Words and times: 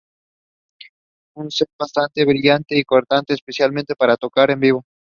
Un 1.35 1.51
set 1.51 1.69
bastante 1.79 2.25
brillante 2.25 2.75
y 2.75 2.83
cortante, 2.83 3.35
especial 3.35 3.71
para 3.99 4.17
tocar 4.17 4.49
en 4.49 4.59
vivo. 4.59 4.83